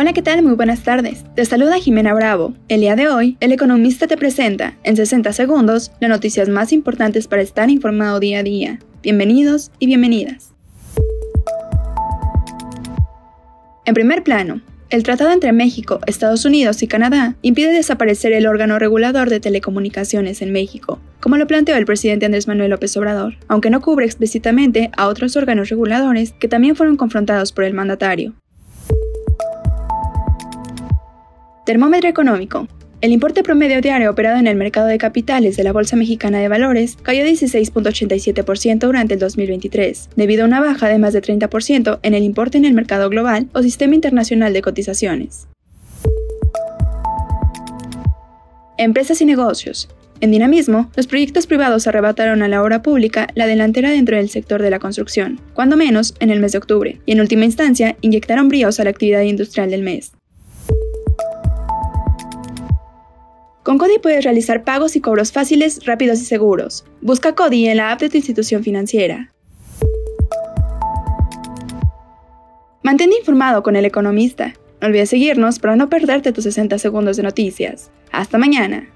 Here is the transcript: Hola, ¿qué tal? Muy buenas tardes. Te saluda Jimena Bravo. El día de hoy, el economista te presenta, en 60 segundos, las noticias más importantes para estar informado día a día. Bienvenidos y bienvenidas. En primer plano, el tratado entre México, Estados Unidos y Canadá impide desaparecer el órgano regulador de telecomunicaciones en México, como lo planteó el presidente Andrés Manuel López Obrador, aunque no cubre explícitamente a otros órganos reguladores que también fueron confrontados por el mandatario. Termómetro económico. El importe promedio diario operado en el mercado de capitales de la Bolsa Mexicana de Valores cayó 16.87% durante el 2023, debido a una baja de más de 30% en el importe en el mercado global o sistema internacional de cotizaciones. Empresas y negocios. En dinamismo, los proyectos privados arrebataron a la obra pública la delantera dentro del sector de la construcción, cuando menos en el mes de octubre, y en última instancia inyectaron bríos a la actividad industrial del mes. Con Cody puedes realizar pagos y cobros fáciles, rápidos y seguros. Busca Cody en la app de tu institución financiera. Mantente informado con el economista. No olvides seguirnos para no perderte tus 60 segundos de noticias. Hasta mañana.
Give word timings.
Hola, 0.00 0.12
¿qué 0.12 0.22
tal? 0.22 0.44
Muy 0.44 0.52
buenas 0.52 0.84
tardes. 0.84 1.24
Te 1.34 1.44
saluda 1.44 1.80
Jimena 1.80 2.14
Bravo. 2.14 2.54
El 2.68 2.82
día 2.82 2.94
de 2.94 3.08
hoy, 3.08 3.36
el 3.40 3.50
economista 3.50 4.06
te 4.06 4.16
presenta, 4.16 4.76
en 4.84 4.94
60 4.94 5.32
segundos, 5.32 5.90
las 5.98 6.08
noticias 6.08 6.48
más 6.48 6.72
importantes 6.72 7.26
para 7.26 7.42
estar 7.42 7.68
informado 7.68 8.20
día 8.20 8.38
a 8.38 8.42
día. 8.44 8.78
Bienvenidos 9.02 9.72
y 9.80 9.86
bienvenidas. 9.86 10.54
En 13.86 13.94
primer 13.94 14.22
plano, 14.22 14.60
el 14.90 15.02
tratado 15.02 15.32
entre 15.32 15.50
México, 15.50 15.98
Estados 16.06 16.44
Unidos 16.44 16.80
y 16.84 16.86
Canadá 16.86 17.34
impide 17.42 17.72
desaparecer 17.72 18.32
el 18.32 18.46
órgano 18.46 18.78
regulador 18.78 19.30
de 19.30 19.40
telecomunicaciones 19.40 20.42
en 20.42 20.52
México, 20.52 21.00
como 21.18 21.38
lo 21.38 21.48
planteó 21.48 21.74
el 21.74 21.86
presidente 21.86 22.24
Andrés 22.24 22.46
Manuel 22.46 22.70
López 22.70 22.96
Obrador, 22.96 23.34
aunque 23.48 23.70
no 23.70 23.80
cubre 23.80 24.06
explícitamente 24.06 24.92
a 24.96 25.08
otros 25.08 25.36
órganos 25.36 25.70
reguladores 25.70 26.34
que 26.38 26.46
también 26.46 26.76
fueron 26.76 26.96
confrontados 26.96 27.50
por 27.50 27.64
el 27.64 27.74
mandatario. 27.74 28.34
Termómetro 31.68 32.08
económico. 32.08 32.66
El 33.02 33.12
importe 33.12 33.42
promedio 33.42 33.82
diario 33.82 34.10
operado 34.10 34.38
en 34.38 34.46
el 34.46 34.56
mercado 34.56 34.86
de 34.86 34.96
capitales 34.96 35.54
de 35.58 35.64
la 35.64 35.74
Bolsa 35.74 35.96
Mexicana 35.96 36.38
de 36.38 36.48
Valores 36.48 36.96
cayó 37.02 37.22
16.87% 37.26 38.78
durante 38.78 39.12
el 39.12 39.20
2023, 39.20 40.08
debido 40.16 40.44
a 40.44 40.46
una 40.46 40.62
baja 40.62 40.88
de 40.88 40.98
más 40.98 41.12
de 41.12 41.20
30% 41.20 41.98
en 42.02 42.14
el 42.14 42.22
importe 42.22 42.56
en 42.56 42.64
el 42.64 42.72
mercado 42.72 43.10
global 43.10 43.50
o 43.52 43.60
sistema 43.60 43.94
internacional 43.94 44.54
de 44.54 44.62
cotizaciones. 44.62 45.46
Empresas 48.78 49.20
y 49.20 49.26
negocios. 49.26 49.90
En 50.22 50.30
dinamismo, 50.30 50.90
los 50.96 51.06
proyectos 51.06 51.46
privados 51.46 51.86
arrebataron 51.86 52.42
a 52.42 52.48
la 52.48 52.62
obra 52.62 52.80
pública 52.80 53.28
la 53.34 53.46
delantera 53.46 53.90
dentro 53.90 54.16
del 54.16 54.30
sector 54.30 54.62
de 54.62 54.70
la 54.70 54.78
construcción, 54.78 55.38
cuando 55.52 55.76
menos 55.76 56.14
en 56.20 56.30
el 56.30 56.40
mes 56.40 56.52
de 56.52 56.58
octubre, 56.58 56.98
y 57.04 57.12
en 57.12 57.20
última 57.20 57.44
instancia 57.44 57.94
inyectaron 58.00 58.48
bríos 58.48 58.80
a 58.80 58.84
la 58.84 58.90
actividad 58.90 59.20
industrial 59.20 59.70
del 59.70 59.82
mes. 59.82 60.12
Con 63.68 63.76
Cody 63.76 63.98
puedes 63.98 64.24
realizar 64.24 64.64
pagos 64.64 64.96
y 64.96 65.02
cobros 65.02 65.30
fáciles, 65.30 65.84
rápidos 65.84 66.22
y 66.22 66.24
seguros. 66.24 66.86
Busca 67.02 67.34
Cody 67.34 67.68
en 67.68 67.76
la 67.76 67.92
app 67.92 68.00
de 68.00 68.08
tu 68.08 68.16
institución 68.16 68.64
financiera. 68.64 69.30
Mantente 72.82 73.18
informado 73.18 73.62
con 73.62 73.76
el 73.76 73.84
economista. 73.84 74.54
No 74.80 74.88
olvides 74.88 75.10
seguirnos 75.10 75.58
para 75.58 75.76
no 75.76 75.90
perderte 75.90 76.32
tus 76.32 76.44
60 76.44 76.78
segundos 76.78 77.18
de 77.18 77.24
noticias. 77.24 77.90
Hasta 78.10 78.38
mañana. 78.38 78.88